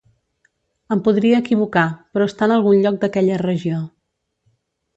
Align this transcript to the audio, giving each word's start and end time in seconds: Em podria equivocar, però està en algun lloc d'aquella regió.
Em 0.95 1.03
podria 1.07 1.41
equivocar, 1.43 1.83
però 2.17 2.29
està 2.31 2.47
en 2.49 2.55
algun 2.57 2.81
lloc 2.87 2.99
d'aquella 3.05 3.39
regió. 3.47 3.87